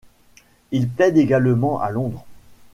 Il 0.71 0.89
plaide 0.89 1.15
également 1.19 1.79
à 1.79 1.91
Londres. 1.91 2.25